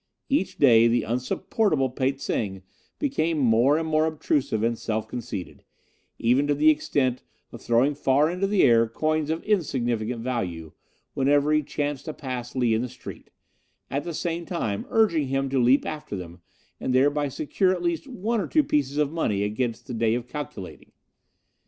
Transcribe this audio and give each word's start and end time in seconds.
Each 0.29 0.57
day 0.57 0.87
the 0.87 1.03
unsupportable 1.05 1.91
Pe 1.91 2.13
tsing 2.17 2.63
became 2.97 3.37
more 3.37 3.77
and 3.77 3.87
more 3.87 4.07
obtrusive 4.07 4.63
and 4.63 4.75
self 4.75 5.07
conceited, 5.07 5.63
even 6.17 6.47
to 6.47 6.55
the 6.55 6.71
extent 6.71 7.21
of 7.51 7.61
throwing 7.61 7.93
far 7.93 8.27
into 8.27 8.47
the 8.47 8.63
air 8.63 8.87
coins 8.89 9.29
of 9.29 9.43
insignificant 9.43 10.19
value 10.23 10.71
whenever 11.13 11.53
he 11.53 11.61
chanced 11.61 12.05
to 12.05 12.13
pass 12.15 12.55
Lee 12.55 12.73
in 12.73 12.81
the 12.81 12.89
street, 12.89 13.29
at 13.91 14.03
the 14.03 14.15
same 14.15 14.43
time 14.43 14.87
urging 14.89 15.27
him 15.27 15.49
to 15.51 15.59
leap 15.61 15.85
after 15.85 16.15
them 16.15 16.41
and 16.79 16.95
thereby 16.95 17.27
secure 17.27 17.71
at 17.71 17.83
least 17.83 18.07
one 18.07 18.41
or 18.41 18.47
two 18.47 18.63
pieces 18.63 18.97
of 18.97 19.11
money 19.11 19.43
against 19.43 19.85
the 19.85 19.93
day 19.93 20.15
of 20.15 20.27
calculating. 20.27 20.93